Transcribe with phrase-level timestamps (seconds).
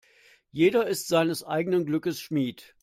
[0.49, 2.73] Jeder ist seines eigenen Glückes Schmied.